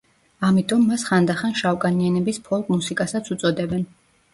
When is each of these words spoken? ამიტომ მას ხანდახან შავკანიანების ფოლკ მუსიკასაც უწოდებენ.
ამიტომ 0.47 0.87
მას 0.93 1.03
ხანდახან 1.11 1.55
შავკანიანების 1.61 2.43
ფოლკ 2.51 2.77
მუსიკასაც 2.79 3.35
უწოდებენ. 3.41 3.91